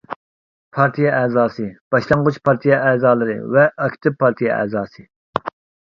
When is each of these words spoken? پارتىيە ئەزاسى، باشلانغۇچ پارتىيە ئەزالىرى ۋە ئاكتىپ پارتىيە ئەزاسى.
پارتىيە 0.77 1.11
ئەزاسى، 1.17 1.67
باشلانغۇچ 1.97 2.41
پارتىيە 2.49 2.81
ئەزالىرى 2.89 3.39
ۋە 3.55 3.71
ئاكتىپ 3.79 4.21
پارتىيە 4.27 4.61
ئەزاسى. 4.61 5.11